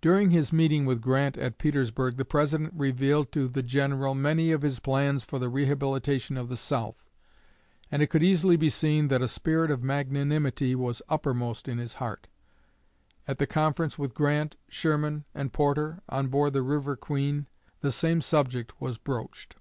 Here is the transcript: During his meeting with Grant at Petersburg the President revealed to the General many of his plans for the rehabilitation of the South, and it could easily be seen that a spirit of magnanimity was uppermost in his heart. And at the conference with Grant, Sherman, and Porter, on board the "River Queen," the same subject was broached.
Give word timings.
During 0.00 0.30
his 0.30 0.50
meeting 0.50 0.86
with 0.86 1.02
Grant 1.02 1.36
at 1.36 1.58
Petersburg 1.58 2.16
the 2.16 2.24
President 2.24 2.72
revealed 2.74 3.30
to 3.32 3.48
the 3.48 3.62
General 3.62 4.14
many 4.14 4.50
of 4.50 4.62
his 4.62 4.80
plans 4.80 5.26
for 5.26 5.38
the 5.38 5.50
rehabilitation 5.50 6.38
of 6.38 6.48
the 6.48 6.56
South, 6.56 7.04
and 7.92 8.00
it 8.00 8.06
could 8.06 8.22
easily 8.22 8.56
be 8.56 8.70
seen 8.70 9.08
that 9.08 9.20
a 9.20 9.28
spirit 9.28 9.70
of 9.70 9.82
magnanimity 9.82 10.74
was 10.74 11.02
uppermost 11.10 11.68
in 11.68 11.76
his 11.76 11.92
heart. 12.00 12.28
And 13.26 13.32
at 13.34 13.38
the 13.38 13.46
conference 13.46 13.98
with 13.98 14.14
Grant, 14.14 14.56
Sherman, 14.70 15.26
and 15.34 15.52
Porter, 15.52 16.00
on 16.08 16.28
board 16.28 16.54
the 16.54 16.62
"River 16.62 16.96
Queen," 16.96 17.46
the 17.82 17.92
same 17.92 18.22
subject 18.22 18.80
was 18.80 18.96
broached. 18.96 19.56